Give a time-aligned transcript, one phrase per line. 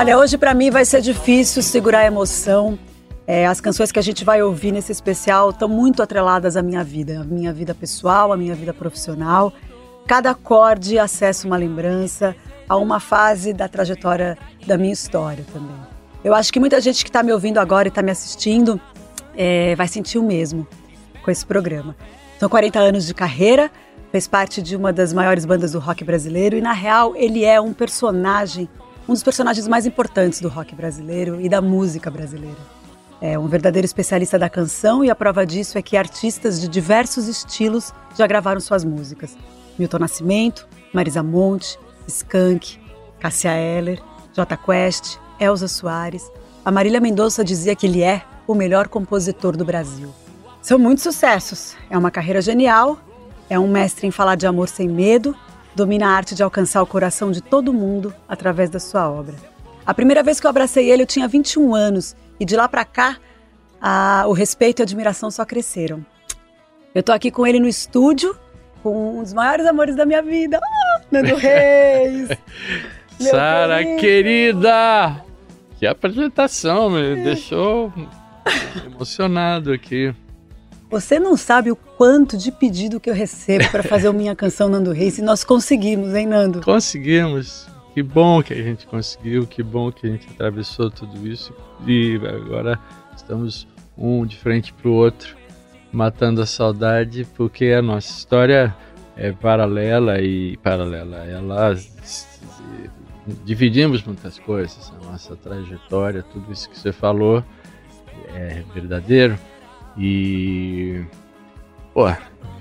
[0.00, 2.78] Olha, hoje para mim vai ser difícil segurar a emoção.
[3.26, 6.82] É, as canções que a gente vai ouvir nesse especial estão muito atreladas à minha
[6.82, 9.52] vida, à minha vida pessoal, à minha vida profissional.
[10.06, 12.34] Cada acorde acessa uma lembrança,
[12.66, 15.76] a uma fase da trajetória da minha história também.
[16.24, 18.80] Eu acho que muita gente que está me ouvindo agora e está me assistindo
[19.36, 20.66] é, vai sentir o mesmo
[21.22, 21.94] com esse programa.
[22.38, 23.70] São 40 anos de carreira,
[24.10, 27.60] fez parte de uma das maiores bandas do rock brasileiro e, na real, ele é
[27.60, 28.66] um personagem
[29.10, 32.56] um dos personagens mais importantes do rock brasileiro e da música brasileira.
[33.20, 37.26] É um verdadeiro especialista da canção e a prova disso é que artistas de diversos
[37.26, 39.36] estilos já gravaram suas músicas.
[39.76, 42.78] Milton Nascimento, Marisa Monte, Skank,
[43.18, 44.00] Cássia Eller,
[44.32, 46.30] J Quest, Elza Soares.
[46.64, 50.14] A Marília Mendonça dizia que ele é o melhor compositor do Brasil.
[50.62, 51.74] São muitos sucessos.
[51.90, 52.96] É uma carreira genial,
[53.48, 55.34] é um mestre em falar de amor sem medo
[55.74, 59.34] domina a arte de alcançar o coração de todo mundo através da sua obra.
[59.86, 62.84] A primeira vez que eu abracei ele, eu tinha 21 anos e de lá para
[62.84, 63.16] cá,
[63.80, 66.04] a, o respeito e a admiração só cresceram.
[66.94, 68.36] Eu tô aqui com ele no estúdio,
[68.82, 72.28] com um dos maiores amores da minha vida, oh, Nando Reis.
[73.18, 75.22] Sara, querida!
[75.78, 77.92] Que apresentação, me deixou
[78.86, 80.14] emocionado aqui.
[80.90, 84.68] Você não sabe o quanto de pedido que eu recebo para fazer o Minha Canção
[84.68, 86.60] Nando Reis e nós conseguimos, hein, Nando?
[86.62, 87.68] Conseguimos.
[87.94, 91.54] Que bom que a gente conseguiu, que bom que a gente atravessou tudo isso
[91.86, 92.76] e agora
[93.16, 95.36] estamos um de frente para o outro,
[95.92, 98.74] matando a saudade, porque a nossa história
[99.16, 101.18] é paralela e paralela.
[101.18, 101.76] Ela
[103.44, 107.44] dividimos muitas coisas, a nossa trajetória, tudo isso que você falou
[108.34, 109.38] é verdadeiro
[109.96, 111.04] e,
[111.92, 112.06] pô,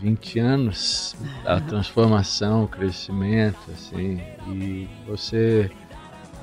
[0.02, 5.70] 20 anos, a transformação, o crescimento, assim, e você,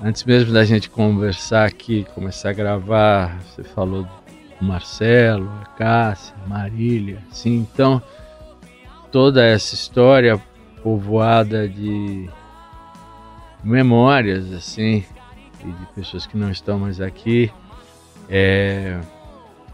[0.02, 6.34] antes mesmo da gente conversar aqui, começar a gravar, você falou do Marcelo, a Cássia,
[6.46, 8.02] Marília, assim, então,
[9.10, 10.40] toda essa história
[10.82, 12.28] povoada de
[13.64, 15.04] memórias, assim,
[15.64, 17.50] e de pessoas que não estão mais aqui,
[18.28, 19.00] é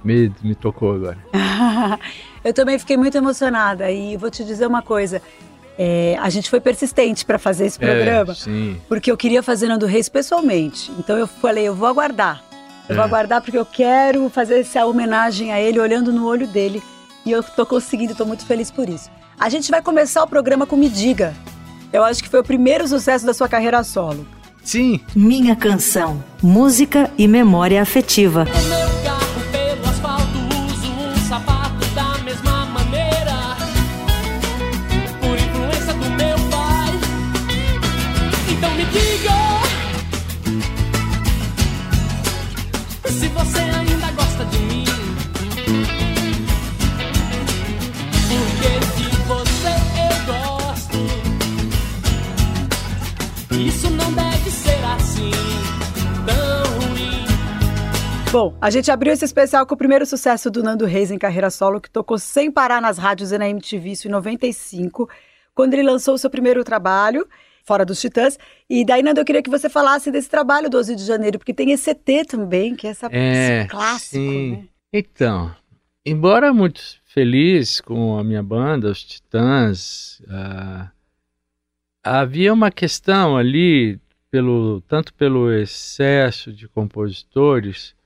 [0.05, 1.19] me, me tocou agora.
[2.45, 5.23] eu também fiquei muito emocionada e vou te dizer uma coisa.
[5.79, 9.69] É, a gente foi persistente para fazer esse é, programa, é, porque eu queria fazer
[9.69, 10.93] Nando Reis pessoalmente.
[10.99, 12.43] Então eu falei, eu vou aguardar.
[12.89, 12.97] Eu é.
[12.97, 16.83] vou aguardar porque eu quero fazer essa homenagem a ele, olhando no olho dele.
[17.25, 19.11] E eu tô conseguindo, tô muito feliz por isso.
[19.39, 21.35] A gente vai começar o programa com Me Diga.
[21.93, 24.27] Eu acho que foi o primeiro sucesso da sua carreira solo.
[24.65, 25.01] Sim.
[25.15, 28.45] Minha canção, música e memória afetiva.
[28.45, 29.22] Bom,
[58.63, 61.81] a gente abriu esse especial com o primeiro sucesso do Nando Reis em carreira solo,
[61.81, 65.11] que tocou sem parar nas rádios e na MTV, isso em 95,
[65.53, 67.27] quando ele lançou o seu primeiro trabalho,
[67.65, 68.39] Fora dos Titãs.
[68.71, 71.73] E daí, Nando, eu queria que você falasse desse trabalho 12 de janeiro, porque tem
[71.73, 74.15] esse ET também, que é essa, é, esse clássico.
[74.15, 74.51] Sim.
[74.53, 74.69] Né?
[74.93, 75.53] Então,
[76.07, 80.89] embora muito feliz com a minha banda, os Titãs, uh,
[82.01, 83.99] havia uma questão ali,
[84.31, 88.01] pelo, tanto pelo excesso de compositores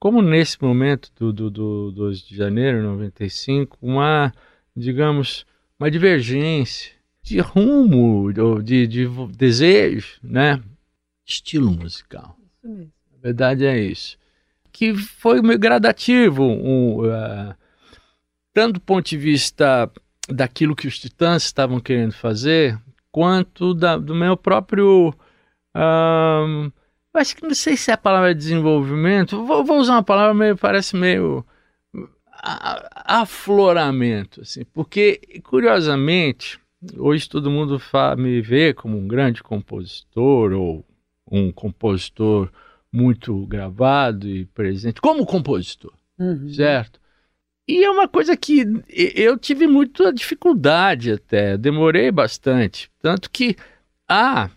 [0.00, 4.32] como nesse momento do, do, do 12 de janeiro de 95, uma,
[4.74, 5.44] digamos,
[5.78, 6.92] uma divergência
[7.22, 8.32] de rumo,
[8.62, 9.06] de, de
[9.36, 10.58] desejo, né?
[11.26, 12.34] Estilo musical.
[12.64, 14.18] A verdade é isso.
[14.72, 17.54] Que foi meio gradativo, um, uh,
[18.54, 19.90] tanto do ponto de vista
[20.30, 22.80] daquilo que os titãs estavam querendo fazer,
[23.12, 25.14] quanto da, do meu próprio.
[25.76, 26.72] Uh,
[27.14, 30.56] acho que não sei se é a palavra desenvolvimento, vou, vou usar uma palavra meio,
[30.56, 31.44] parece meio
[33.04, 36.58] afloramento, assim, porque curiosamente
[36.96, 37.80] hoje todo mundo
[38.16, 40.84] me vê como um grande compositor ou
[41.30, 42.50] um compositor
[42.92, 46.48] muito gravado e presente como compositor, uhum.
[46.52, 46.98] certo?
[47.68, 53.54] E é uma coisa que eu tive muita dificuldade até, demorei bastante, tanto que
[54.08, 54.50] ah,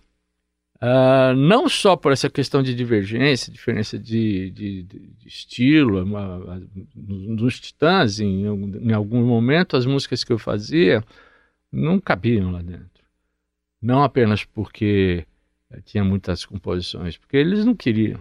[0.83, 6.61] Uh, não só por essa questão de divergência, diferença de, de, de estilo, uma,
[6.93, 11.01] nos Titãs, em, em algum momento, as músicas que eu fazia
[11.71, 12.89] não cabiam lá dentro.
[13.81, 15.25] Não apenas porque
[15.71, 18.19] eh, tinha muitas composições, porque eles não queriam.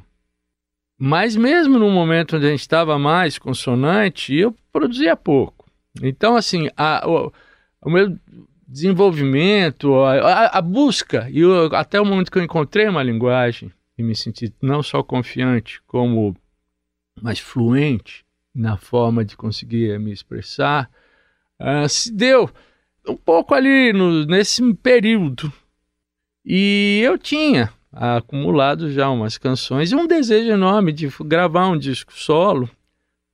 [0.96, 5.68] Mas mesmo no momento onde a gente estava mais consonante, eu produzia pouco.
[6.00, 7.32] Então, assim, a, o,
[7.80, 8.16] o meu
[8.72, 14.02] desenvolvimento, a, a busca, e eu, até o momento que eu encontrei uma linguagem e
[14.02, 16.34] me senti não só confiante, como
[17.20, 18.24] mais fluente
[18.54, 20.90] na forma de conseguir me expressar,
[21.60, 22.50] uh, se deu
[23.06, 25.52] um pouco ali no, nesse período.
[26.42, 32.12] E eu tinha acumulado já umas canções e um desejo enorme de gravar um disco
[32.14, 32.70] solo,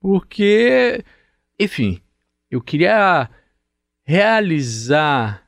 [0.00, 1.04] porque,
[1.60, 2.00] enfim,
[2.50, 3.30] eu queria
[4.08, 5.42] realizar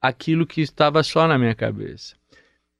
[0.00, 2.14] aquilo que estava só na minha cabeça.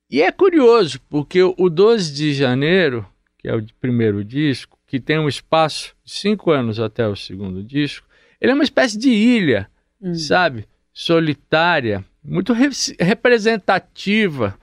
[0.09, 3.05] E é curioso, porque o 12 de janeiro,
[3.37, 7.61] que é o primeiro disco, que tem um espaço de cinco anos até o segundo
[7.61, 8.07] disco,
[8.41, 9.69] ele é uma espécie de ilha,
[10.01, 10.15] hum.
[10.15, 10.69] sabe?
[10.93, 12.69] Solitária, muito re
[13.01, 14.57] representativa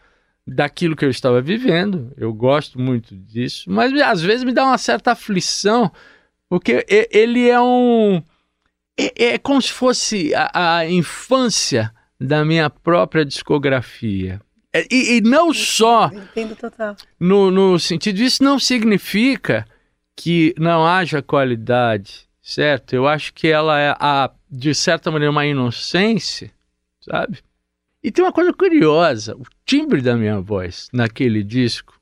[0.48, 2.14] daquilo que eu estava vivendo.
[2.16, 5.92] Eu gosto muito disso, mas às vezes me dá uma certa aflição,
[6.48, 8.24] porque ele é um
[8.98, 14.42] é, é como se fosse a, a, infância da minha própria discografia.
[14.74, 16.10] É, e, e não só
[17.20, 19.66] no, no sentido, isso não significa
[20.16, 22.94] que não haja qualidade, certo?
[22.94, 26.52] Eu acho que ela é, a, de certa maneira, uma inocência,
[27.00, 27.40] sabe?
[28.04, 32.00] E tem uma coisa curiosa: o timbre da minha voz naquele disco,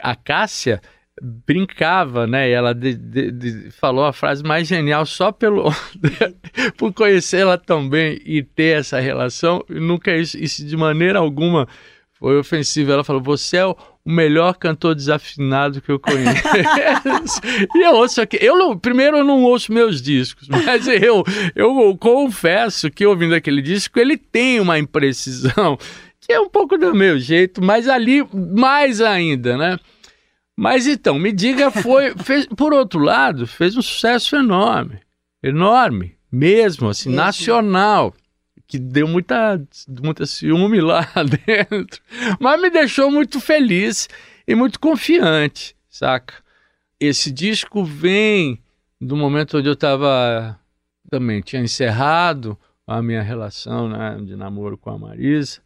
[0.00, 0.80] a Cássia
[1.22, 2.48] brincava, né?
[2.48, 5.70] E ela de, de, de, falou a frase mais genial só pelo
[6.76, 9.64] por conhecê-la tão bem e ter essa relação.
[9.68, 11.68] Nunca isso, isso de maneira alguma
[12.18, 12.90] foi ofensivo.
[12.90, 16.42] Ela falou: "Você é o melhor cantor desafinado que eu conheço".
[17.72, 18.36] e eu ouço aqui.
[18.40, 21.22] Eu não, primeiro eu não ouço meus discos, mas eu
[21.54, 25.78] eu confesso que ouvindo aquele disco ele tem uma imprecisão
[26.20, 29.78] que é um pouco do meu jeito, mas ali mais ainda, né?
[30.56, 32.14] Mas então, me diga, foi.
[32.22, 35.00] Fez, por outro lado, fez um sucesso enorme.
[35.42, 37.24] Enorme, mesmo, assim, mesmo.
[37.24, 38.14] nacional.
[38.66, 39.62] Que deu muita,
[40.02, 41.06] muita ciúme lá
[41.46, 42.00] dentro.
[42.40, 44.08] Mas me deixou muito feliz
[44.46, 46.34] e muito confiante, saca?
[46.98, 48.62] Esse disco vem
[49.00, 50.58] do momento onde eu estava.
[51.10, 55.60] Também tinha encerrado a minha relação né, de namoro com a Marisa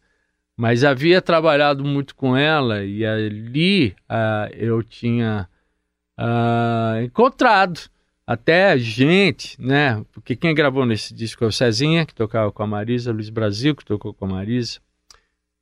[0.57, 5.47] mas havia trabalhado muito com ela e ali uh, eu tinha
[6.19, 7.79] uh, encontrado
[8.25, 10.03] até gente, né?
[10.11, 13.75] Porque quem gravou nesse disco é o Cezinha, que tocava com a Marisa, Luiz Brasil,
[13.75, 14.79] que tocou com a Marisa.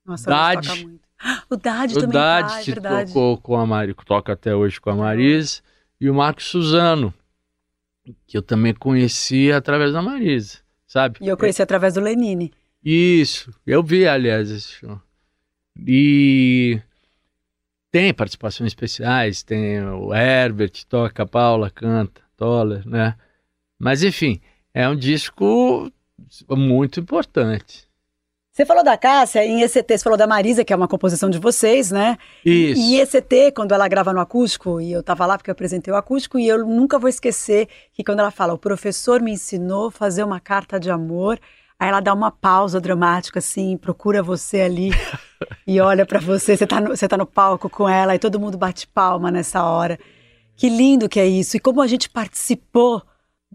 [0.06, 1.06] Nossa, Dade, muito.
[1.50, 3.08] O Dade o também Dade tá, é verdade.
[3.08, 5.62] tocou com a Marisa, toca até hoje com a Marisa,
[6.00, 7.14] e o Marcos Suzano,
[8.26, 11.20] que eu também conheci através da Marisa, sabe?
[11.22, 12.52] E eu conheci é, através do Lenine.
[12.86, 15.02] Isso, eu vi, aliás, esse show.
[15.88, 16.80] E
[17.92, 23.16] tem participações especiais, tem o Herbert, toca, a Paula canta, Toller, né?
[23.80, 24.40] Mas enfim,
[24.72, 25.92] é um disco
[26.50, 27.88] muito importante.
[28.52, 31.40] Você falou da Cássia, em ECT você falou da Marisa, que é uma composição de
[31.40, 32.18] vocês, né?
[32.46, 32.80] Isso.
[32.80, 35.94] E em ECT, quando ela grava no acústico, e eu tava lá porque eu apresentei
[35.94, 39.88] o acústico, e eu nunca vou esquecer que quando ela fala, o professor me ensinou
[39.88, 41.38] a fazer uma carta de amor
[41.80, 44.92] Aí ela dá uma pausa dramática, assim, procura você ali
[45.68, 46.56] e olha para você.
[46.56, 49.64] Você tá, no, você tá no palco com ela e todo mundo bate palma nessa
[49.64, 50.00] hora.
[50.56, 51.58] Que lindo que é isso.
[51.58, 53.04] E como a gente participou.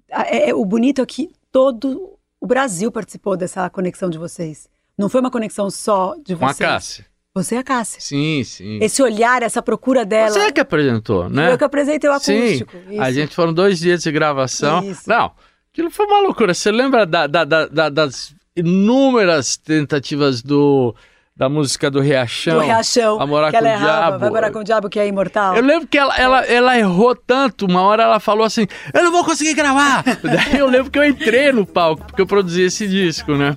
[0.09, 4.69] É, é, o bonito é que todo o Brasil participou dessa conexão de vocês.
[4.99, 6.59] Não foi uma conexão só de vocês.
[6.59, 7.07] Com a Cássia.
[7.35, 8.01] Você e a Cássia.
[8.01, 8.79] Sim, sim.
[8.83, 10.31] Esse olhar, essa procura dela.
[10.31, 11.53] Você que apresentou, né?
[11.53, 12.73] Eu que apresentei o acústico.
[12.73, 12.93] Sim.
[12.95, 13.01] Isso.
[13.01, 14.83] A gente foram dois dias de gravação.
[14.83, 15.09] Isso.
[15.09, 15.33] Não,
[15.73, 16.53] Aquilo foi uma loucura.
[16.53, 20.95] Você lembra da, da, da, das inúmeras tentativas do
[21.37, 22.59] da música do Riachão.
[22.59, 23.19] Do Riachão.
[23.19, 24.19] A morar que com ela o errava, diabo.
[24.19, 25.57] Vai morar com o diabo que é imortal.
[25.57, 29.11] Eu lembro que ela, ela, ela errou tanto, uma hora ela falou assim, eu não
[29.11, 30.05] vou conseguir gravar.
[30.23, 33.57] Daí eu lembro que eu entrei no palco, porque eu produzi esse disco, né?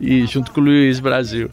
[0.00, 1.50] E junto com o Luiz Brasil.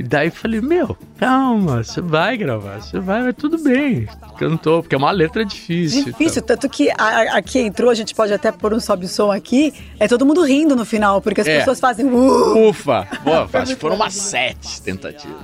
[0.00, 4.08] E daí falei, meu, calma, você vai gravar, você vai, vai tudo bem.
[4.38, 6.04] Cantou, porque é uma letra difícil.
[6.06, 10.08] Difícil, tanto que aqui entrou, a gente pode até pôr um sobe som aqui, é
[10.08, 11.58] todo mundo rindo no final, porque as é.
[11.58, 12.06] pessoas fazem.
[12.06, 12.70] Uh!
[12.70, 13.06] Ufa!
[13.22, 15.36] Boa, acho que foram umas sete tentativas.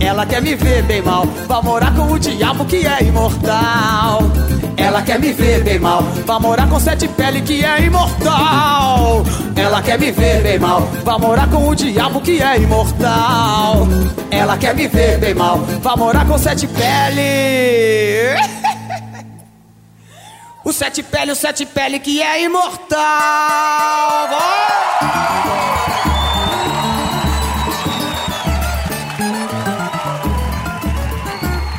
[0.00, 4.22] Ela quer me ver bem mal, vai morar com o diabo que é imortal.
[4.76, 9.24] Ela quer me ver bem mal, vai morar com sete pele que é imortal.
[9.56, 13.86] Ela quer me ver bem mal, vai morar com o diabo que é imortal.
[14.30, 18.36] Ela quer me ver bem mal, vai morar com sete pele.
[20.64, 22.98] o sete pele, o sete pele que é imortal.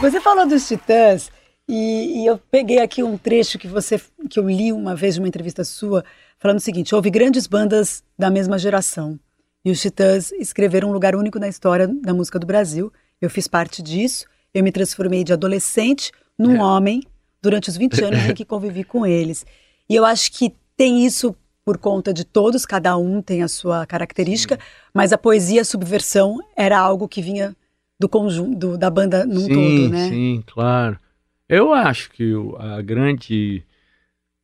[0.06, 1.32] Você falou dos Titãs
[1.68, 5.20] e, e, eu peguei aqui um trecho que você que eu li uma vez de
[5.20, 6.06] uma entrevista sua
[6.38, 9.20] falando o seguinte: houve grandes bandas da mesma geração
[9.66, 12.94] e os Titãs escreveram um lugar único na história da música do Brasil.
[13.20, 14.28] Eu fiz parte disso.
[14.54, 16.64] Eu me transformei de adolescente num é.
[16.64, 17.02] homem
[17.42, 19.44] durante os 20 anos em que convivi com eles.
[19.90, 21.36] E eu acho que tem isso
[21.66, 24.62] por conta de todos, cada um tem a sua característica, Sim.
[24.94, 27.56] mas a poesia a subversão era algo que vinha
[28.00, 30.10] do conjunto da banda num sim, todo, né?
[30.10, 31.00] Sim, claro.
[31.48, 33.64] Eu acho que a grande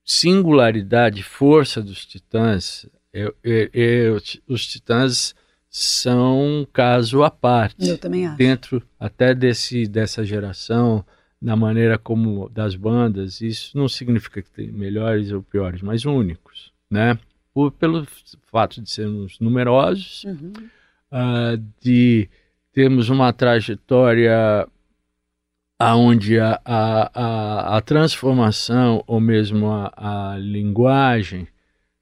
[0.05, 2.85] singularidade, força dos Titãs,
[4.47, 5.35] os Titãs
[5.69, 7.87] são um caso à parte.
[7.87, 8.37] Eu também acho.
[8.37, 11.05] Dentro até desse, dessa geração,
[11.41, 16.71] na maneira como das bandas, isso não significa que tem melhores ou piores, mas únicos,
[16.89, 17.17] né?
[17.53, 18.05] Por, pelo
[18.47, 20.53] fato de sermos numerosos, uhum.
[21.11, 22.29] uh, de
[22.73, 24.67] temos uma trajetória
[25.79, 31.47] aonde a, a, a, a transformação ou mesmo a, a, linguagem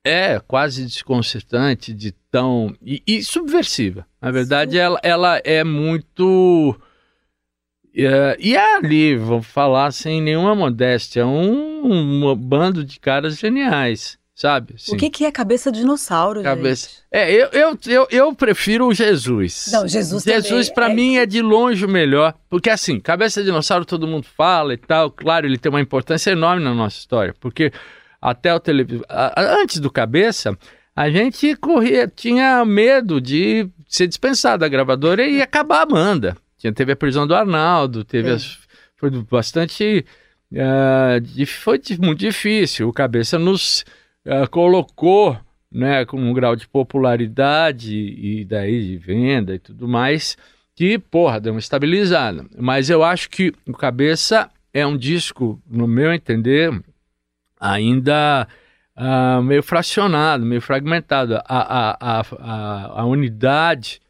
[0.04, 4.06] é quase desconcertante de tão e, e subversiva.
[4.22, 6.78] Na verdade, ela, ela é muito
[7.96, 14.19] é, e é ali, vou falar sem nenhuma modéstia, um, um bando de caras geniais
[14.40, 14.76] sabe?
[14.88, 16.88] O que, que é cabeça de dinossauro, cabeça...
[16.88, 17.04] gente?
[17.12, 19.70] É, eu, eu, eu, eu prefiro o Jesus.
[19.70, 20.94] Não, Jesus Jesus para é...
[20.94, 24.78] mim é de longe o melhor, porque assim, cabeça de dinossauro todo mundo fala e
[24.78, 27.74] tal, claro, ele tem uma importância enorme na nossa história, porque
[28.22, 29.06] até o televisor,
[29.36, 30.58] antes do cabeça,
[30.96, 36.38] a gente corria, tinha medo de ser dispensado da gravadora e acabar a banda.
[36.58, 38.58] Tinha, teve a prisão do Arnaldo, teve as,
[38.96, 40.06] foi bastante
[40.54, 42.88] uh, foi muito difícil.
[42.88, 43.84] O cabeça nos
[44.26, 45.38] uh, colocou
[45.72, 50.38] né, com um grau de popularidade e daí de venda e tudo mais,
[50.76, 52.46] que, porra, deu uma estabilizada.
[52.58, 56.72] Mas eu acho que o Cabeça é um disco, no meu entender,
[57.60, 58.48] ainda
[58.98, 61.36] uh, meio fracionado, meio fragmentado.
[61.36, 64.02] A, a, a, a, unidade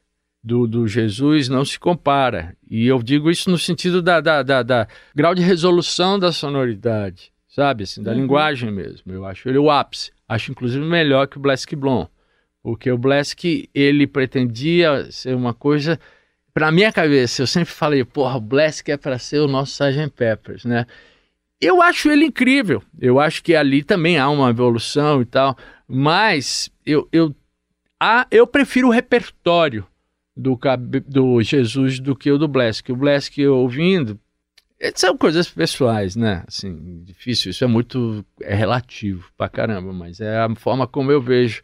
[0.43, 2.55] do, do Jesus não se compara.
[2.69, 7.31] E eu digo isso no sentido da, da, da, da grau de resolução da sonoridade
[7.49, 7.83] sabe?
[7.83, 8.21] Assim, da uhum.
[8.21, 9.11] linguagem mesmo.
[9.11, 10.11] Eu acho ele o ápice.
[10.27, 12.07] Acho inclusive melhor que o Blask Blond,
[12.61, 15.99] porque o Blask ele pretendia ser uma coisa
[16.53, 17.41] para minha cabeça.
[17.41, 20.11] Eu sempre falei, porra, o Blask é para ser o nosso Sgt.
[20.15, 20.85] Peppers, né?
[21.59, 22.81] Eu acho ele incrível.
[22.99, 27.35] Eu acho que ali também há uma evolução e tal, mas eu eu,
[27.99, 29.85] ah, eu prefiro o repertório
[30.37, 30.57] do,
[31.05, 32.87] do Jesus do que o do Blask.
[32.89, 34.17] O Blask ouvindo,
[34.95, 36.43] são coisas pessoais, né?
[36.47, 37.51] Assim, difícil.
[37.51, 41.61] Isso é muito é relativo pra caramba, mas é a forma como eu vejo.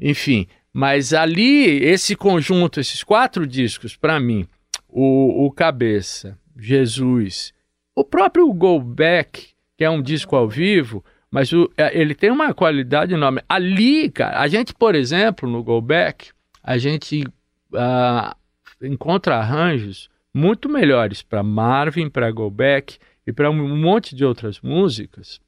[0.00, 4.46] Enfim, mas ali, esse conjunto, esses quatro discos, para mim,
[4.88, 7.52] o, o Cabeça, Jesus,
[7.94, 12.30] o próprio Go Back, que é um disco ao vivo, mas o, é, ele tem
[12.30, 13.42] uma qualidade enorme.
[13.48, 16.30] Ali, cara, a gente, por exemplo, no Go Back,
[16.62, 17.24] a gente
[17.72, 18.34] uh,
[18.82, 24.60] encontra arranjos muito melhores para Marvin, para Go Back e para um monte de outras
[24.60, 25.40] músicas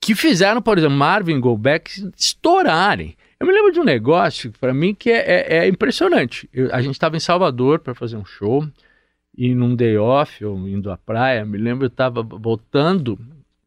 [0.00, 3.16] que fizeram, por exemplo, Marvin e Go Back estourarem.
[3.38, 6.48] Eu me lembro de um negócio para mim que é, é, é impressionante.
[6.52, 8.68] Eu, a gente estava em Salvador para fazer um show
[9.36, 13.18] e num day off, ou indo à praia, me lembro eu estava voltando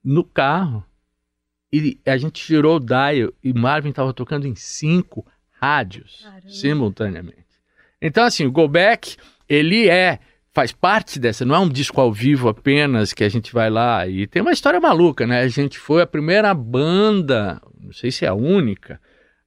[0.03, 0.85] no carro
[1.71, 5.25] e a gente tirou o dial e Marvin estava tocando em cinco
[5.59, 6.49] rádios Caramba.
[6.49, 7.45] simultaneamente.
[8.01, 9.15] Então, assim, o Go Back,
[9.47, 10.19] ele é
[10.55, 14.07] faz parte dessa, não é um disco ao vivo apenas que a gente vai lá
[14.07, 15.41] e tem uma história maluca, né?
[15.41, 18.97] A gente foi a primeira banda, não sei se é a única,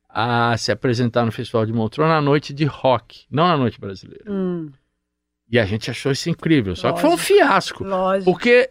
[0.07, 4.31] a se apresentar no Festival de Montreux na noite de rock, não na noite brasileira.
[4.31, 4.71] Hum.
[5.51, 7.01] E a gente achou isso incrível, só Lógico.
[7.01, 7.85] que foi um fiasco.
[7.85, 8.31] Lógico.
[8.31, 8.69] Porque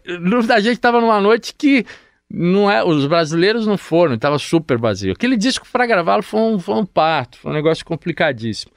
[0.48, 1.84] a gente estava numa noite que
[2.30, 5.12] não é, os brasileiros não foram, estava super vazio.
[5.12, 8.70] Aquele disco para gravá-lo foi um, foi um parto, foi um negócio complicadíssimo.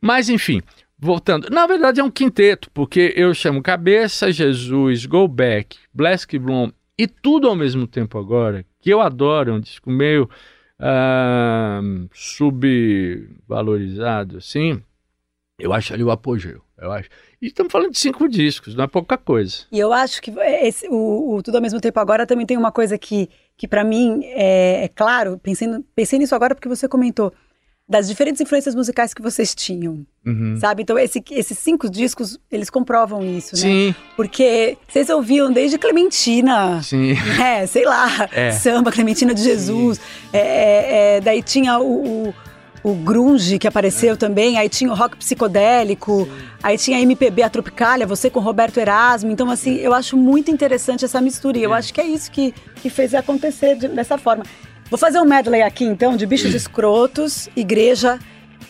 [0.00, 0.62] Mas enfim,
[0.98, 6.72] voltando, na verdade é um quinteto, porque eu chamo Cabeça, Jesus, Go Back, Blask Bloom
[6.98, 10.28] e tudo ao mesmo tempo agora, que eu adoro, é um disco meio
[10.80, 14.82] uh, subvalorizado, assim,
[15.58, 17.08] eu acho ali o apogeu, eu acho.
[17.40, 19.58] E estamos falando de cinco discos, não é pouca coisa.
[19.70, 22.72] E eu acho que esse, o, o Tudo ao mesmo tempo agora também tem uma
[22.72, 27.32] coisa que, que para mim é, é claro, pensei, pensei nisso agora porque você comentou,
[27.88, 30.58] das diferentes influências musicais que vocês tinham, uhum.
[30.60, 30.82] sabe?
[30.82, 33.62] Então esse, esses cinco discos, eles comprovam isso, né?
[33.62, 33.94] Sim.
[34.14, 37.16] Porque vocês ouviam desde Clementina, Sim.
[37.42, 38.52] É, sei lá, é.
[38.52, 39.98] samba, Clementina de Jesus,
[40.32, 42.34] é, é, é, daí tinha o, o,
[42.82, 44.16] o, grunge que apareceu é.
[44.16, 46.30] também, aí tinha o rock psicodélico, Sim.
[46.62, 50.50] aí tinha a MPB, a Tropicália, você com Roberto Erasmo, então assim, eu acho muito
[50.50, 54.18] interessante essa mistura e eu acho que é isso que, que fez acontecer de, dessa
[54.18, 54.44] forma.
[54.90, 58.18] Vou fazer um medley aqui então de bichos escrotos, igreja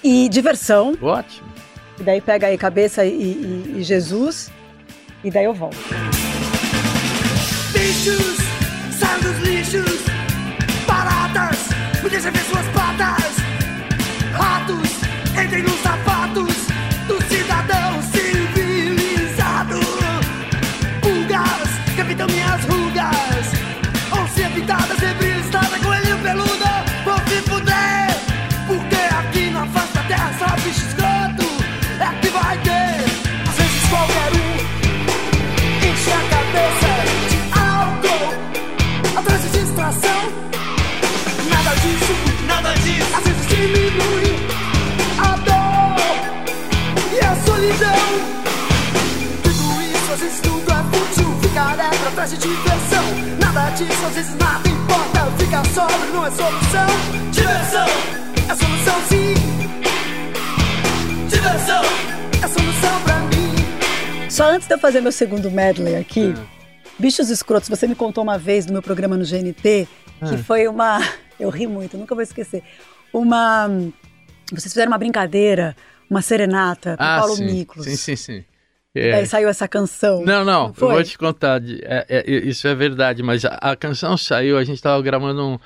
[0.03, 0.97] e diversão.
[1.01, 1.49] Ótimo.
[1.99, 4.51] E daí pega aí cabeça e, e, e Jesus.
[5.23, 5.77] E daí eu volto.
[7.73, 8.37] Bichos,
[8.99, 10.01] saem dos lixos,
[10.87, 11.69] baratas,
[12.03, 13.37] me deixa ver suas patas.
[14.33, 14.91] Ratos,
[15.45, 15.78] entrem nos
[41.89, 42.13] disso,
[42.47, 43.17] nada disso.
[43.17, 44.31] Às vezes diminui
[45.19, 45.97] a dor
[47.13, 48.05] e a solidão.
[49.43, 51.41] Tudo isso, às vezes tudo é fútil.
[51.43, 53.05] Ficar é pra trás de diversão.
[53.41, 55.31] Nada disso, às vezes nada importa.
[55.39, 56.89] Ficar sóbrio não é solução.
[57.33, 57.89] Diversão
[58.49, 59.35] é solução sim.
[61.29, 61.83] Diversão
[62.43, 64.31] é solução pra mim.
[64.31, 66.59] Só antes de eu fazer meu segundo medley aqui, é.
[66.99, 69.87] Bichos Escrotos, você me contou uma vez no meu programa no GNT
[70.27, 70.39] que é.
[70.39, 71.01] foi uma.
[71.39, 72.63] Eu ri muito, nunca vou esquecer.
[73.13, 73.69] Uma.
[74.51, 75.77] Vocês fizeram uma brincadeira,
[76.09, 77.45] uma serenata para ah, Paulo sim.
[77.45, 77.85] Miklos.
[77.85, 78.45] Sim, sim, sim.
[78.95, 79.13] É.
[79.13, 80.25] Daí saiu essa canção.
[80.25, 81.61] Não, não, não eu vou te contar.
[81.83, 85.59] É, é, isso é verdade, mas a, a canção saiu, a gente estava gravando um,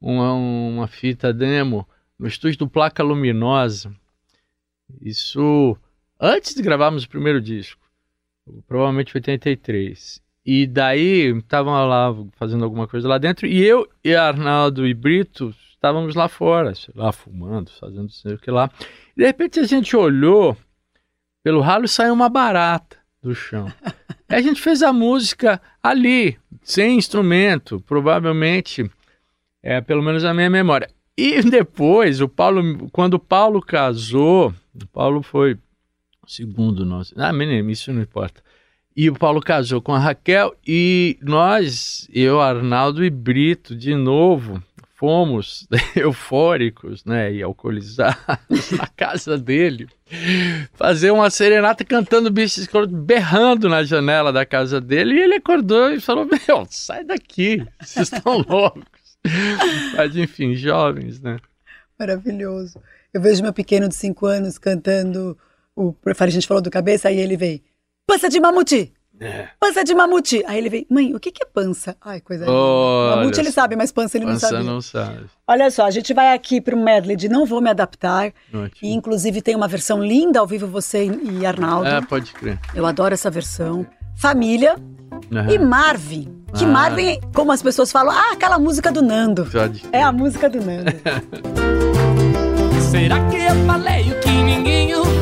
[0.00, 1.88] uma, uma fita demo
[2.18, 3.92] no estúdio do Placa Luminosa.
[5.02, 5.76] Isso
[6.20, 7.80] antes de gravarmos o primeiro disco,
[8.66, 10.20] provavelmente 83.
[10.50, 12.08] E daí estavam lá
[12.38, 17.12] fazendo alguma coisa lá dentro, e eu e Arnaldo e Brito estávamos lá fora, lá
[17.12, 18.70] fumando, fazendo sei o que lá.
[19.14, 20.56] E de repente a gente olhou
[21.42, 23.70] pelo ralo saiu uma barata do chão.
[24.26, 28.90] a gente fez a música ali, sem instrumento, provavelmente,
[29.62, 30.88] é pelo menos a minha memória.
[31.14, 35.58] E depois, o Paulo, quando o Paulo casou, o Paulo foi
[36.26, 37.12] segundo nosso.
[37.18, 38.42] Ah, menino, isso não importa.
[38.98, 44.60] E o Paulo casou com a Raquel e nós, eu, Arnaldo e Brito, de novo,
[44.96, 48.18] fomos eufóricos, né, e alcoolizados
[48.76, 49.86] na casa dele,
[50.74, 56.00] fazer uma serenata cantando bichos berrando na janela da casa dele, e ele acordou e
[56.00, 58.82] falou: Meu, sai daqui, vocês estão loucos.
[59.96, 61.38] Mas enfim, jovens, né?
[61.96, 62.82] Maravilhoso.
[63.14, 65.38] Eu vejo meu pequeno de 5 anos cantando
[65.76, 65.94] o.
[66.04, 67.62] A gente falou do cabeça, aí ele vem.
[68.08, 68.90] Pança de mamute!
[69.20, 69.48] É.
[69.60, 70.42] Pança de mamute.
[70.46, 71.94] Aí ele vem, mãe, o que, que é pança?
[72.00, 73.16] Ai, coisa linda.
[73.16, 74.66] Mamute ele sabe, mas pança ele pança não sabe.
[74.66, 75.26] não sabe.
[75.46, 78.32] Olha só, a gente vai aqui para o medley de Não Vou Me Adaptar.
[78.48, 78.70] Ótimo.
[78.82, 81.86] E inclusive tem uma versão linda ao vivo, você e Arnaldo.
[81.86, 82.58] É, pode crer.
[82.74, 83.86] Eu adoro essa versão.
[84.16, 84.76] Família.
[85.30, 85.50] Uhum.
[85.50, 86.42] E Marvin.
[86.56, 86.68] Que ah.
[86.68, 89.44] Marvin, como as pessoas falam, ah, aquela música do Nando.
[89.44, 90.92] Pode é a música do Nando.
[92.90, 95.17] Será que eu falei o que ninguém ouvia?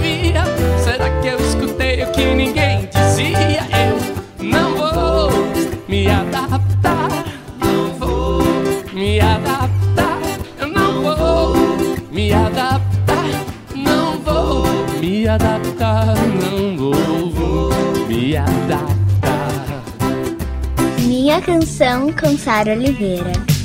[22.13, 23.56] Com Sara Oliveira.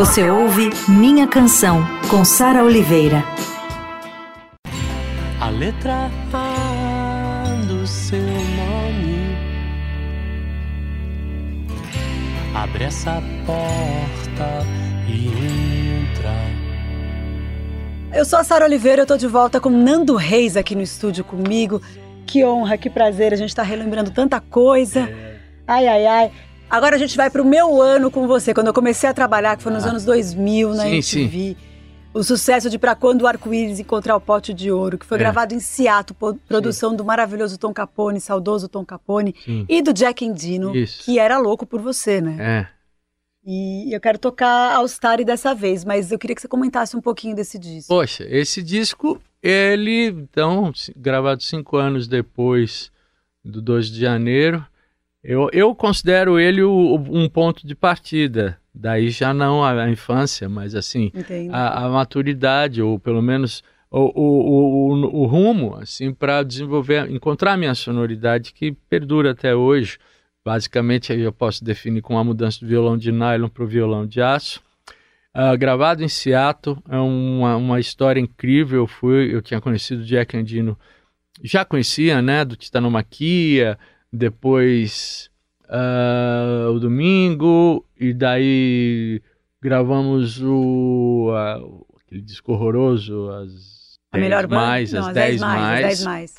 [0.00, 3.22] Você ouve Minha Canção, com Sara Oliveira.
[5.38, 9.36] A letra A do seu nome
[12.54, 14.66] abre essa porta
[15.06, 16.34] e entra.
[18.18, 21.24] Eu sou a Sara Oliveira, eu tô de volta com Nando Reis aqui no estúdio
[21.24, 21.82] comigo.
[22.26, 25.06] Que honra, que prazer, a gente tá relembrando tanta coisa.
[25.68, 26.32] Ai, ai, ai.
[26.70, 29.62] Agora a gente vai pro meu ano com você, quando eu comecei a trabalhar, que
[29.62, 30.90] foi nos anos 2000 na Sim,
[31.22, 31.56] MTV.
[32.14, 35.20] O sucesso de Pra Quando o Arco-Íris Encontrar o Pote de Ouro, que foi É.
[35.20, 36.16] gravado em Seattle,
[36.48, 39.64] produção do maravilhoso Tom Capone, saudoso Tom Capone, Sim.
[39.68, 41.04] e do Jack Endino, Isso.
[41.04, 42.36] que era louco por você, né?
[42.40, 42.80] É.
[43.44, 47.00] E eu quero tocar All Star dessa vez, mas eu queria que você comentasse um
[47.00, 47.88] pouquinho desse disco.
[47.94, 52.90] Poxa, esse disco, ele, então, gravado cinco anos depois
[53.44, 54.64] do 2 de janeiro,
[55.22, 58.58] eu, eu considero ele o- um ponto de partida.
[58.74, 61.10] Daí já não a, a infância, mas assim,
[61.50, 67.52] a, a maturidade, ou pelo menos o, o, o, o- rumo, assim, para desenvolver, encontrar
[67.54, 69.98] a minha sonoridade que perdura até hoje.
[70.44, 74.06] Basicamente, aí eu posso definir com a mudança do violão de nylon para o violão
[74.06, 74.62] de aço.
[75.34, 78.80] Ah, gravado em Seattle, é uma, uma história incrível.
[78.82, 80.78] Eu fui, eu tinha conhecido o Jack Andino,
[81.42, 83.78] já conhecia, né, do Titanomaquia,
[84.12, 85.30] depois
[85.68, 89.22] ah, o Domingo, e daí
[89.62, 91.30] gravamos o
[91.62, 94.66] o- aquele disco horroroso, as a melhor 10 banda?
[94.66, 95.60] mais, Não, as 10 mais.
[95.62, 95.74] mais.
[95.74, 96.38] As 10 mais.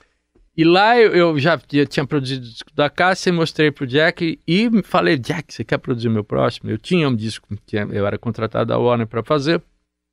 [0.58, 3.88] E lá eu, eu já tinha, tinha produzido o disco da Cássia e mostrei pro
[3.88, 6.70] Jack e falei, Jack, você quer produzir o meu próximo?
[6.70, 9.62] Eu tinha um disco que eu era contratado da Warner para fazer.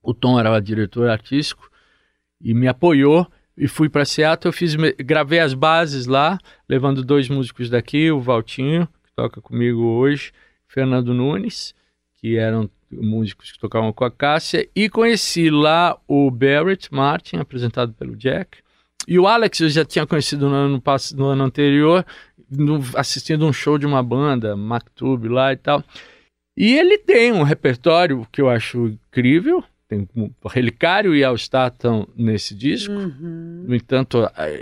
[0.01, 1.69] O Tom era o diretor artístico
[2.41, 3.27] e me apoiou
[3.59, 4.49] e fui para Seattle.
[4.49, 9.83] Eu fiz, gravei as bases lá, levando dois músicos daqui, o Valtinho, que toca comigo
[9.83, 10.33] hoje,
[10.69, 11.75] Fernando Nunes,
[12.21, 17.93] que eram músicos que tocavam com a Cássia, e conheci lá o Barrett Martin, apresentado
[17.93, 18.59] pelo Jack.
[19.07, 20.83] E o Alex eu já tinha conhecido no ano,
[21.15, 22.05] no ano anterior,
[22.51, 25.85] no- assistindo um show de uma banda, Mactube lá e tal.
[26.57, 29.63] E ele tem um repertório que eu acho incrível.
[29.89, 32.93] Tem um- Relicário e All Star estão nesse disco.
[32.93, 33.65] Uhum.
[33.67, 34.19] No entanto,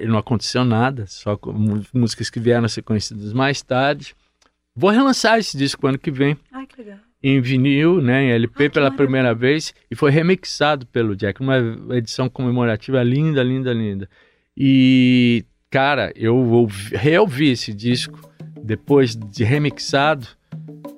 [0.06, 1.36] não aconteceu nada, só
[1.92, 4.14] músicas que vieram a ser conhecidas mais tarde.
[4.74, 6.98] Vou relançar esse disco ano que vem Ai, que legal.
[7.22, 9.04] em vinil, né, em LP Ai, pela maravilha.
[9.04, 11.56] primeira vez e foi remixado pelo Jack, uma
[11.96, 14.08] edição comemorativa linda, linda, linda.
[14.56, 18.20] E cara, eu ouvi, reouvi esse disco
[18.62, 20.26] depois de remixado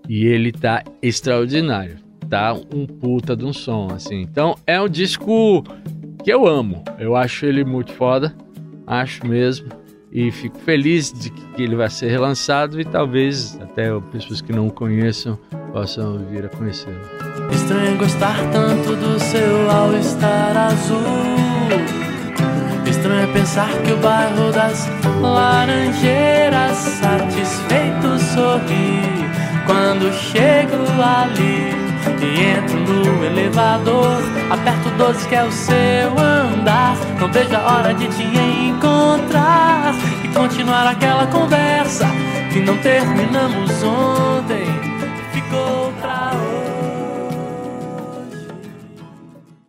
[0.09, 1.97] e ele tá extraordinário.
[2.29, 4.21] Tá um puta de um som assim.
[4.21, 5.65] Então é um disco
[6.23, 6.85] que eu amo.
[6.99, 8.35] Eu acho ele muito foda,
[8.87, 9.69] acho mesmo.
[10.11, 14.67] E fico feliz de que ele vai ser relançado e talvez até pessoas que não
[14.69, 15.39] o conheçam
[15.73, 17.01] possam vir a conhecê-lo.
[17.53, 20.99] Estranho gostar tanto do seu all-star azul.
[22.89, 24.89] Estranho pensar que o bairro das
[25.21, 29.03] Laranjeiras satisfeito sorri
[29.67, 31.88] quando chego ali
[32.23, 34.19] e entro no elevador.
[34.51, 36.97] Aperto 12 que é o seu andar.
[37.21, 39.95] Não vejo a hora de te encontrar
[40.25, 42.07] e continuar aquela conversa
[42.53, 44.65] que não terminamos ontem.
[45.33, 46.49] Ficou pra hoje.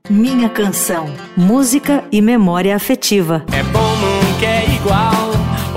[0.09, 3.43] Minha Canção, música e memória afetiva.
[3.51, 5.29] É bom, nunca é igual.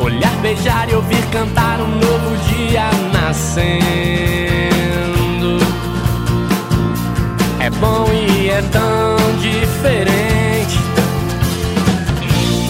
[0.02, 4.11] Olhar, beijar e ouvir cantar um novo dia nascendo.
[8.64, 10.76] É tão diferente.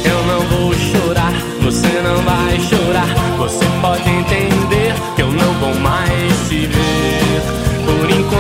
[0.05, 3.07] Eu não vou chorar, você não vai chorar.
[3.39, 7.43] Você pode entender que eu não vou mais se ver.
[7.85, 8.33] Por enquanto,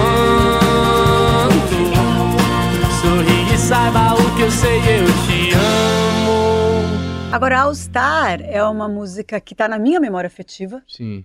[3.00, 7.32] sorri e saiba o que eu sei, eu te amo.
[7.32, 11.24] Agora, All Star é uma música que tá na minha memória afetiva Sim,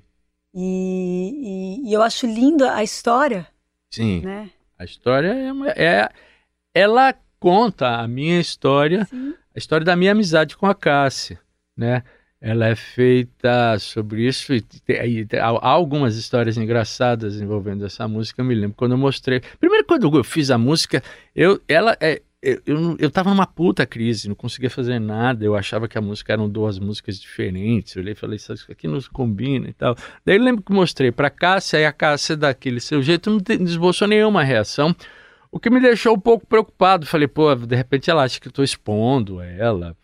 [0.55, 3.45] e, e- e eu acho linda a história,
[3.91, 4.21] sim.
[4.21, 4.49] né?
[4.77, 6.09] A história é, uma- é-
[6.73, 9.33] ela conta a minha história, Sim.
[9.55, 11.39] a história da minha amizade com a Cássia,
[11.75, 12.03] né?
[12.39, 18.41] Ela é feita sobre isso e, te- e há algumas histórias engraçadas envolvendo essa música.
[18.41, 19.41] Eu me lembro quando eu mostrei.
[19.59, 21.01] Primeiro, quando eu fiz a música,
[21.35, 25.43] eu, ela, é, eu, eu, eu tava numa puta crise, não conseguia fazer nada.
[25.43, 27.95] Eu achava que a música eram duas músicas diferentes.
[27.95, 29.95] Eu olhei e falei, isso aqui não combina e tal.
[30.23, 34.07] Daí eu lembro que mostrei pra Cássia, e a Cássia, daquele seu jeito, não, esboçou
[34.07, 34.95] nenhuma reação.
[35.51, 37.05] O que me deixou um pouco preocupado.
[37.05, 39.97] Falei, pô, de repente ela acha que eu tô expondo ela.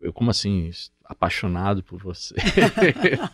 [0.00, 0.70] Eu, como assim,
[1.04, 2.34] apaixonado por você?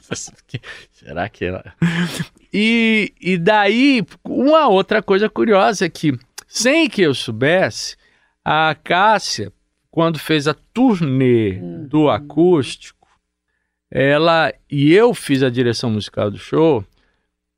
[0.90, 1.64] Será que ela.
[2.52, 7.96] E, e daí, uma outra coisa curiosa é que, sem que eu soubesse,
[8.52, 9.52] a Cássia,
[9.92, 11.86] quando fez a turnê uhum.
[11.86, 13.06] do acústico,
[13.88, 16.84] ela e eu fiz a direção musical do show,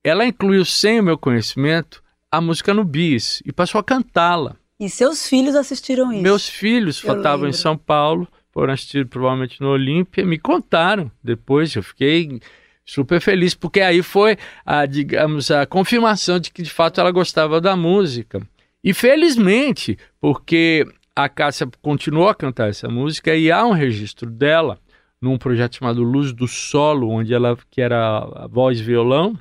[0.05, 4.55] ela incluiu sem o meu conhecimento a música no bis e passou a cantá-la.
[4.79, 6.23] E seus filhos assistiram isso?
[6.23, 11.83] Meus filhos estavam em São Paulo, foram assistir provavelmente no Olímpia, me contaram depois, eu
[11.83, 12.39] fiquei
[12.85, 17.63] super feliz, porque aí foi, a, digamos, a confirmação de que de fato ela gostava
[17.63, 18.47] da música.
[18.85, 24.79] E felizmente, porque a Cássia continuou a cantar essa música e há um registro dela
[25.21, 29.39] num projeto chamado Luz do Solo, onde ela que era a voz e violão,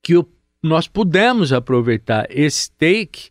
[0.00, 0.28] que o,
[0.62, 3.30] nós pudemos aproveitar esse take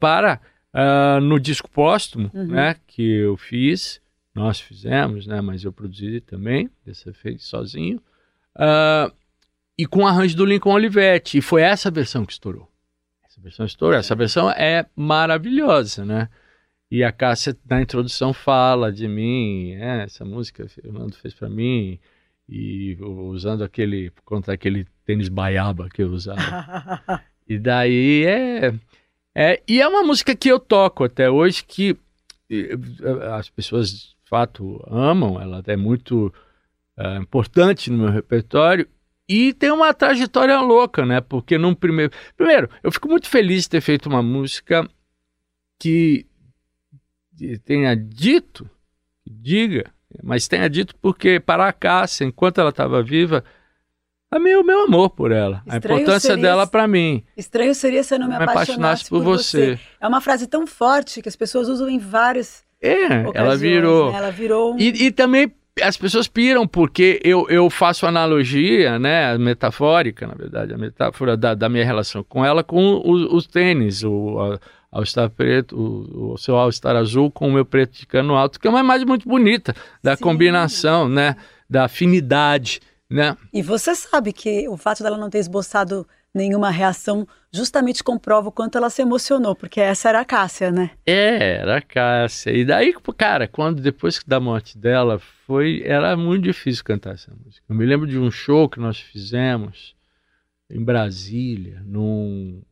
[0.00, 0.40] para
[0.74, 2.46] uh, no disco póstumo, uhum.
[2.46, 4.00] né, que eu fiz,
[4.34, 8.02] nós fizemos, né, mas eu produzi também, dessa vez sozinho,
[8.56, 9.12] uh,
[9.78, 12.68] e com o arranjo do Lincoln Olivetti, e foi essa versão que estourou
[13.40, 13.98] versão estoura.
[13.98, 16.28] Essa versão é maravilhosa, né?
[16.90, 21.48] E a Cássia, na introdução, fala de mim, é, essa música o Fernando fez para
[21.48, 21.98] mim,
[22.48, 26.40] e usando aquele, contra aquele tênis baiaba que eu usava.
[27.48, 28.74] e daí é,
[29.34, 29.62] é.
[29.66, 31.96] E é uma música que eu toco até hoje, que
[33.36, 36.32] as pessoas de fato amam, ela é muito
[36.96, 38.86] é, importante no meu repertório,
[39.28, 41.20] e tem uma trajetória louca, né?
[41.20, 42.12] Porque num primeiro.
[42.36, 44.88] Primeiro, eu fico muito feliz de ter feito uma música
[45.78, 46.26] que
[47.64, 48.68] tenha dito,
[49.26, 49.90] diga,
[50.22, 53.42] mas tenha dito porque para a Cássia, enquanto ela estava viva,
[54.30, 57.24] a mim, o meu amor por ela, Estranho a importância seria, dela para mim.
[57.36, 59.76] Estranho seria se eu não me, me apaixonasse, por, por você.
[59.76, 59.80] você.
[60.00, 64.12] É uma frase tão forte que as pessoas usam em várias é, ela virou.
[64.12, 64.18] Né?
[64.18, 64.74] Ela virou.
[64.74, 64.78] Um...
[64.78, 65.50] E, e, também
[65.82, 71.54] as pessoas piram porque eu, eu faço analogia, né, metafórica, na verdade, a metáfora da,
[71.54, 74.58] da minha relação com ela com os, tênis, o
[74.92, 78.36] All Star preto, o, o seu All Star azul com o meu preto de cano
[78.36, 80.22] alto, que é uma imagem muito bonita da Sim.
[80.22, 81.36] combinação, né,
[81.68, 83.36] da afinidade, né.
[83.52, 88.52] E você sabe que o fato dela não ter esboçado nenhuma reação, justamente comprova o
[88.52, 90.90] quanto ela se emocionou, porque essa era a Cássia, né?
[91.06, 92.50] É, era a Cássia.
[92.50, 97.64] E daí, cara, quando depois da morte dela, foi era muito difícil cantar essa música.
[97.68, 99.94] Eu me lembro de um show que nós fizemos
[100.68, 102.62] em Brasília, num,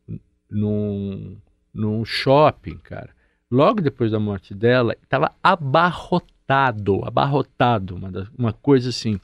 [0.49, 1.37] num,
[1.73, 3.09] num shopping, cara.
[3.49, 9.19] Logo depois da morte dela, estava abarrotado, abarrotado, uma, uma coisa assim.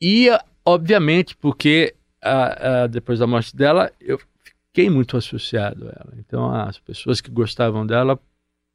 [0.00, 0.28] E,
[0.64, 1.94] obviamente, porque
[2.26, 4.18] a, a, depois da morte dela, eu
[4.66, 6.14] fiquei muito associado a ela.
[6.18, 8.18] Então as pessoas que gostavam dela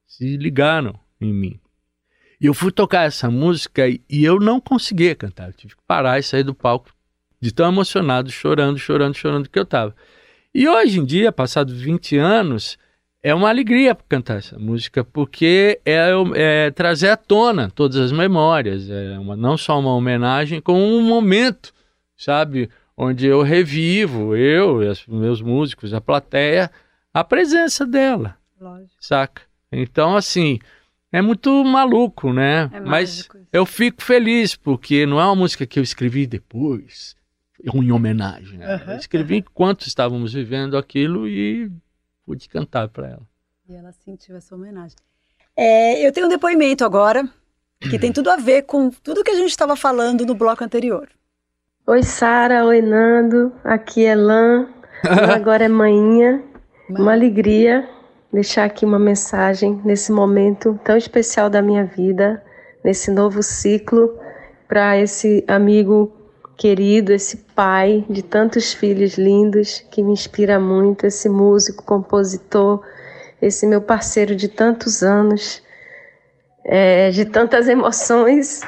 [0.08, 1.60] se ligaram em mim.
[2.40, 5.50] E eu fui tocar essa música e, e eu não conseguia cantar.
[5.50, 6.92] Eu tive que parar e sair do palco
[7.40, 9.96] de tão emocionado, chorando, chorando, chorando que eu estava.
[10.54, 12.78] E hoje em dia, passados 20 anos,
[13.24, 18.90] é uma alegria cantar essa música, porque é, é, trazer à tona todas as memórias.
[18.90, 21.72] É uma, não só uma homenagem, como um momento,
[22.18, 22.70] sabe?
[23.04, 26.70] Onde eu revivo, eu e os meus músicos, a plateia,
[27.12, 28.38] a presença dela.
[28.60, 28.94] Lógico.
[29.00, 29.42] Saca?
[29.72, 30.60] Então, assim,
[31.12, 32.70] é muito maluco, né?
[32.72, 37.16] É Mas eu fico feliz, porque não é uma música que eu escrevi depois,
[37.64, 38.60] em homenagem.
[38.60, 38.76] Né?
[38.76, 41.72] Uhum, eu escrevi enquanto estávamos vivendo aquilo e
[42.24, 43.28] pude cantar para ela.
[43.68, 44.98] E ela sentiu essa homenagem.
[45.58, 47.28] É, eu tenho um depoimento agora
[47.80, 51.10] que tem tudo a ver com tudo que a gente estava falando no bloco anterior.
[51.92, 52.64] Oi, Sara.
[52.64, 53.52] Oi, Nando.
[53.66, 54.66] Aqui é Lan.
[55.36, 56.42] agora é manhã.
[56.90, 57.86] Uma alegria
[58.32, 62.42] deixar aqui uma mensagem nesse momento tão especial da minha vida,
[62.82, 64.18] nesse novo ciclo,
[64.70, 66.10] para esse amigo
[66.56, 72.86] querido, esse pai de tantos filhos lindos que me inspira muito, esse músico, compositor,
[73.42, 75.62] esse meu parceiro de tantos anos,
[76.64, 78.62] é, de tantas emoções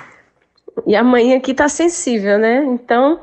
[0.85, 2.63] e a mãe aqui tá sensível, né?
[2.65, 3.19] Então,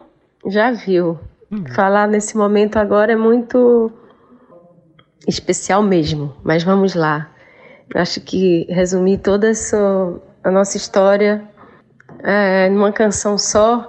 [0.46, 1.18] já viu.
[1.50, 1.66] Uhum.
[1.74, 3.90] Falar nesse momento agora é muito
[5.26, 6.34] especial mesmo.
[6.42, 7.30] Mas vamos lá.
[7.94, 9.76] Acho que resumir toda essa,
[10.44, 11.42] a nossa história
[12.22, 13.88] é, numa canção só,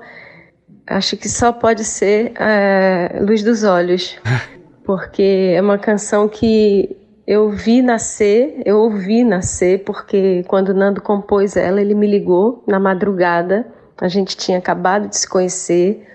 [0.88, 4.18] acho que só pode ser é, Luz dos Olhos.
[4.84, 6.98] Porque é uma canção que
[7.32, 12.78] eu vi nascer, eu ouvi nascer, porque quando Nando compôs ela, ele me ligou na
[12.78, 13.66] madrugada.
[14.02, 16.06] A gente tinha acabado de se conhecer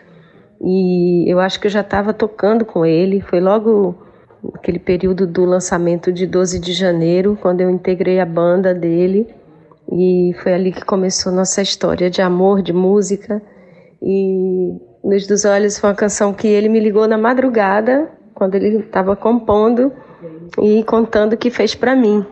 [0.61, 3.23] e eu acho que eu já estava tocando com ele.
[3.23, 3.97] Foi logo
[4.53, 9.27] aquele período do lançamento de 12 de janeiro, quando eu integrei a banda dele.
[9.91, 13.41] E foi ali que começou nossa história de amor, de música.
[14.03, 14.71] E
[15.03, 19.17] Luz dos Olhos foi uma canção que ele me ligou na madrugada, quando ele estava
[19.17, 19.91] compondo
[20.63, 22.25] e contando o que fez para mim.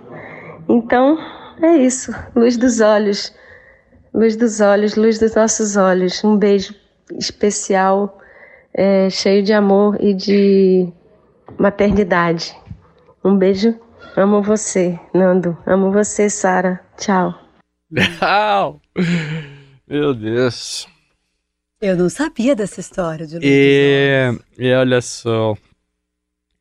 [0.68, 1.18] Então,
[1.62, 2.12] é isso.
[2.34, 3.34] Luz dos olhos.
[4.12, 6.22] Luz dos olhos, luz dos nossos olhos.
[6.22, 6.74] Um beijo
[7.18, 8.18] especial,
[8.72, 10.88] é, cheio de amor e de
[11.58, 12.56] maternidade.
[13.24, 13.78] Um beijo.
[14.16, 15.56] Amo você, Nando.
[15.66, 16.80] Amo você, Sara.
[16.96, 17.34] Tchau.
[18.18, 18.80] Tchau.
[19.86, 20.88] Meu Deus.
[21.80, 25.54] Eu não sabia dessa história de Luz e, e olha só,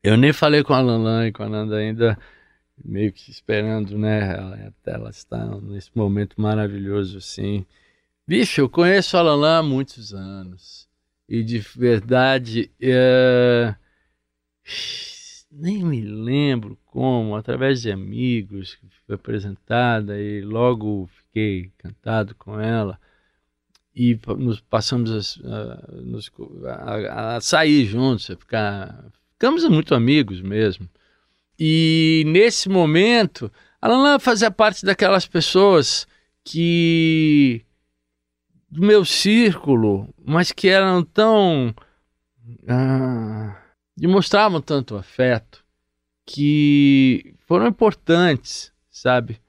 [0.03, 2.17] eu nem falei com a Lanlan e com a Nanda ainda,
[2.83, 4.35] meio que esperando, né?
[4.35, 7.65] Ela, ela está nesse momento maravilhoso, assim.
[8.27, 10.87] Bicho, eu conheço a Lanlan há muitos anos.
[11.27, 13.75] E de verdade, é...
[15.51, 22.99] nem me lembro como, através de amigos, foi apresentada e logo fiquei encantado com ela
[23.95, 29.05] e nos passamos a, a, a, sair juntos, a ficar.
[29.43, 30.89] Ficamos muito amigos mesmo.
[31.59, 33.51] E nesse momento,
[33.81, 36.07] a Lana fazia parte daquelas pessoas
[36.45, 37.61] que.
[38.69, 41.75] do meu círculo, mas que eram tão.
[42.69, 43.61] Ah,
[43.97, 45.61] demonstravam tanto afeto,
[46.25, 49.41] que foram importantes, sabe?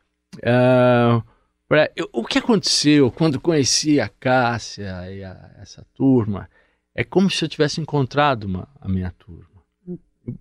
[0.45, 1.23] Ah,
[1.69, 6.51] Pra, eu, o que aconteceu quando conheci a Cássia e a, essa turma
[6.93, 9.54] é como se eu tivesse encontrado uma, a minha turma.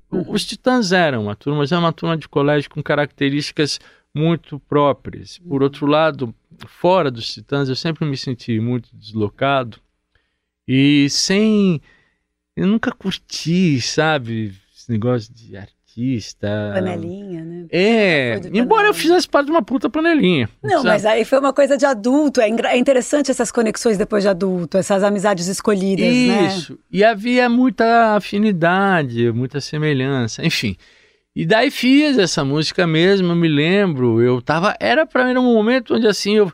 [0.09, 3.79] Os Titãs eram uma turma, mas é uma turma de colégio com características
[4.13, 5.39] muito próprias.
[5.39, 6.33] Por outro lado,
[6.67, 9.79] fora dos Titãs, eu sempre me senti muito deslocado
[10.67, 11.81] e sem.
[12.55, 15.57] Eu nunca curti, sabe, esse negócio de
[15.93, 16.71] artista.
[16.73, 17.65] Panelinha, né?
[17.71, 20.49] É, embora eu fizesse parte de uma puta panelinha.
[20.61, 20.87] Não, sabe?
[20.87, 22.41] mas aí foi uma coisa de adulto.
[22.41, 26.31] É, é, interessante essas conexões depois de adulto, essas amizades escolhidas, Isso.
[26.31, 26.47] né?
[26.47, 26.79] Isso.
[26.91, 30.75] E havia muita afinidade, muita semelhança, enfim.
[31.35, 35.53] E daí fiz essa música mesmo, eu me lembro, eu tava, era para mim um
[35.53, 36.51] momento onde assim, eu,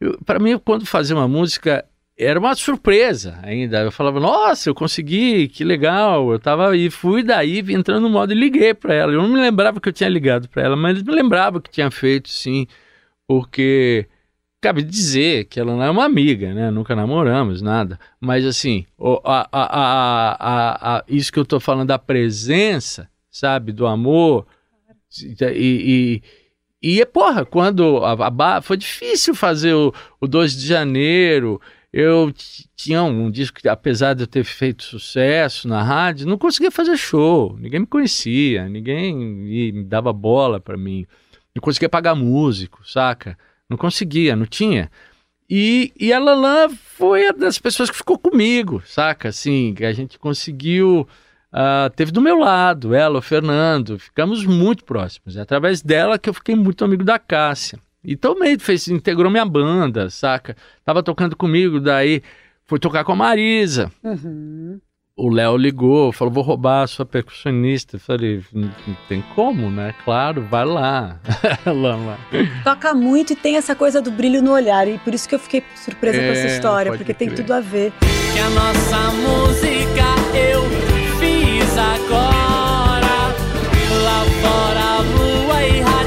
[0.00, 1.84] eu para mim quando fazer uma música
[2.18, 3.80] era uma surpresa ainda.
[3.80, 6.30] Eu falava, nossa, eu consegui, que legal.
[6.32, 9.12] Eu tava e fui daí entrando no modo e liguei para ela.
[9.12, 11.90] Eu não me lembrava que eu tinha ligado para ela, mas me lembrava que tinha
[11.90, 12.66] feito sim,
[13.26, 14.06] porque
[14.60, 16.70] cabe dizer que ela não é uma amiga, né?
[16.70, 17.98] Nunca namoramos, nada.
[18.20, 18.86] Mas assim,
[19.24, 24.46] a, a, a, isso que eu tô falando da presença, sabe, do amor
[25.20, 26.22] e,
[26.82, 31.60] e, e porra, quando a, a, foi difícil fazer o, o 2 de janeiro,
[31.92, 32.32] eu
[32.74, 36.96] tinha um disco que, apesar de eu ter feito sucesso na rádio, não conseguia fazer
[36.96, 37.56] show.
[37.60, 41.06] Ninguém me conhecia, ninguém me dava bola para mim.
[41.54, 43.36] Não conseguia pagar músico, saca?
[43.68, 44.90] Não conseguia, não tinha.
[45.50, 49.28] E, e a Lalan foi uma das pessoas que ficou comigo, saca?
[49.28, 51.06] Assim, que a gente conseguiu.
[51.52, 55.36] Uh, teve do meu lado, ela, o Fernando, ficamos muito próximos.
[55.36, 57.78] É através dela que eu fiquei muito amigo da Cássia.
[58.04, 60.56] E também fez, integrou minha banda, saca?
[60.84, 62.22] Tava tocando comigo, daí
[62.64, 63.92] foi tocar com a Marisa.
[64.02, 64.80] Uhum.
[65.14, 67.96] O Léo ligou, falou: vou roubar a sua percussionista.
[67.96, 69.94] Eu falei: não, não tem como, né?
[70.04, 71.20] Claro, vai lá.
[71.66, 72.18] lá,
[72.64, 74.88] Toca muito e tem essa coisa do brilho no olhar.
[74.88, 77.28] E por isso que eu fiquei surpresa é, com essa é, história, porque crer.
[77.28, 77.92] tem tudo a ver.
[78.32, 80.02] Que a nossa música
[80.34, 80.62] eu
[81.20, 83.02] fiz agora.
[84.02, 86.01] Lá fora a lua irradia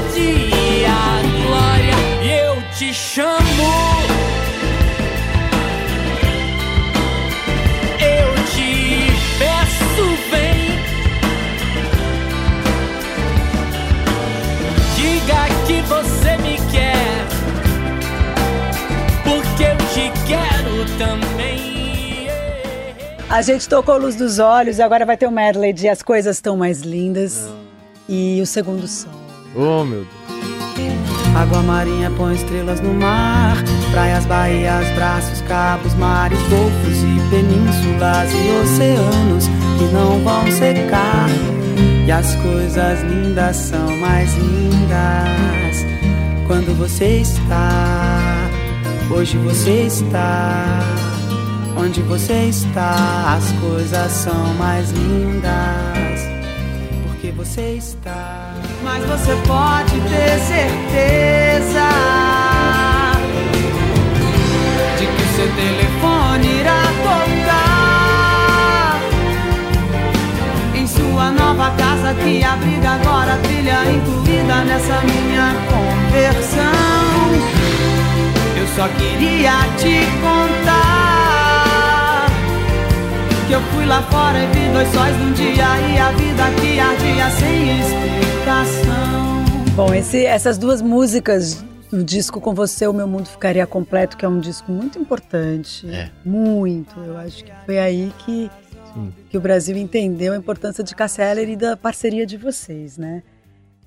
[3.16, 3.38] te chamo.
[7.98, 10.76] Eu te peço, vem.
[14.96, 17.26] Diga que você me quer,
[19.24, 22.28] porque eu te quero também.
[23.30, 26.02] A gente tocou Luz dos Olhos e agora vai ter o um medley de As
[26.02, 27.48] Coisas Tão Mais Lindas
[28.08, 29.10] e o Segundo Sol.
[29.54, 30.25] Oh, meu Deus.
[31.34, 33.56] Água marinha põe estrelas no mar,
[33.90, 39.46] praias, baías, braços, cabos, mares, golfos e penínsulas e oceanos
[39.78, 41.28] que não vão secar.
[42.06, 45.84] E as coisas lindas são mais lindas
[46.46, 48.48] quando você está.
[49.10, 50.80] Hoje você está.
[51.78, 56.36] Onde você está, as coisas são mais lindas
[57.04, 58.25] porque você está.
[58.86, 61.88] Mas você pode ter certeza
[64.96, 69.00] de que seu telefone irá tocar
[70.72, 76.62] em sua nova casa que abriga agora a trilha incluída nessa minha conversão.
[78.56, 81.25] Eu só queria te contar
[83.46, 86.80] que eu fui lá fora e vi dois sóis num dia e a vida que
[86.80, 89.44] ardia sem explicação.
[89.74, 94.24] Bom, esse, essas duas músicas do disco Com Você, O Meu Mundo Ficaria Completo, que
[94.24, 95.88] é um disco muito importante.
[95.88, 96.10] É.
[96.24, 96.98] Muito.
[97.00, 98.50] Eu acho que foi aí que,
[99.30, 103.22] que o Brasil entendeu a importância de Cassia Eller e da parceria de vocês, né?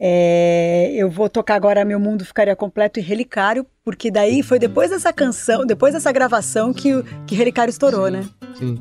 [0.02, 4.90] É, eu vou tocar agora Meu Mundo Ficaria Completo e Relicário, porque daí foi depois
[4.92, 8.24] dessa canção, depois dessa gravação que, o- que Relicário estourou, né?
[8.58, 8.78] Sim,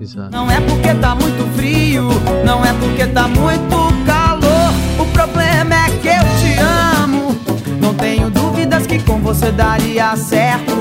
[0.00, 0.30] exato.
[0.30, 2.08] Não é porque tá muito frio,
[2.44, 4.72] não é porque tá muito calor.
[4.98, 6.58] O problema é que eu te
[7.02, 7.36] amo.
[7.80, 10.74] Não tenho dúvidas que com você daria certo.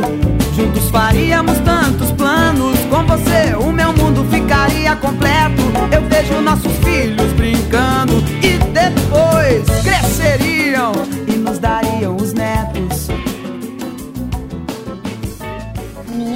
[0.56, 2.78] Juntos faríamos tantos planos.
[2.90, 5.62] Com você o meu mundo ficaria completo.
[5.92, 10.92] Eu vejo nossos filhos brincando e depois cresceriam
[11.28, 11.83] e nos dariam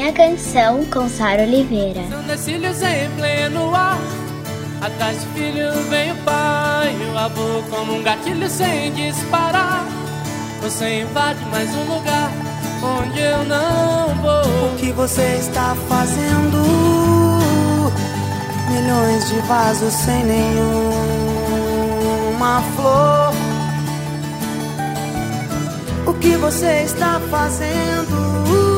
[0.07, 2.01] Minha canção com Sara Oliveira.
[2.09, 3.99] São filhos em pleno ar.
[4.79, 6.95] Atrás do filho vem o pai.
[7.13, 9.85] O avô como um gatilho sem disparar.
[10.61, 12.31] Você invade mais um lugar
[12.81, 14.69] onde eu não vou.
[14.71, 16.63] O que você está fazendo?
[18.71, 21.51] Milhões de vasos sem nenhuma
[22.77, 23.33] flor.
[26.05, 28.76] O que você está fazendo?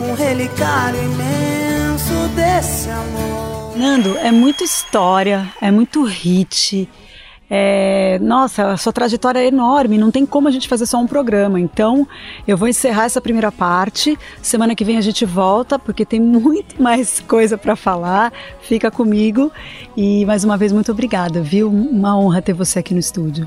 [0.00, 3.76] Um relicário imenso desse amor.
[3.76, 6.88] Nando, é muita história, é muito hit.
[7.50, 11.06] É, nossa, a sua trajetória é enorme, não tem como a gente fazer só um
[11.06, 11.58] programa.
[11.58, 12.06] Então,
[12.46, 14.18] eu vou encerrar essa primeira parte.
[14.42, 18.32] Semana que vem a gente volta, porque tem muito mais coisa para falar.
[18.60, 19.50] Fica comigo.
[19.96, 21.68] E mais uma vez, muito obrigada, viu?
[21.70, 23.46] Uma honra ter você aqui no estúdio.